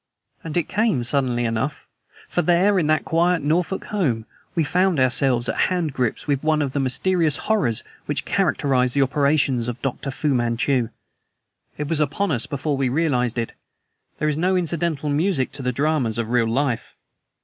[0.43, 1.85] And it came suddenly enough;
[2.27, 6.63] for there in that quiet Norfolk home we found ourselves at hand grips with one
[6.63, 10.09] of the mysterious horrors which characterized the operations of Dr.
[10.09, 10.89] Fu Manchu.
[11.77, 13.51] It was upon us before we realized it.
[14.17, 16.95] There is no incidental music to the dramas of real life.